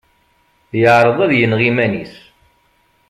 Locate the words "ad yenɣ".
1.25-1.59